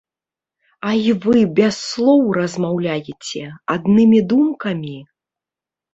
А 0.91 0.93
й 0.99 1.11
вы 1.25 1.37
без 1.59 1.73
слоў 1.91 2.23
размаўляеце, 2.39 3.43
аднымі 3.75 4.19
думкамі? 4.33 4.97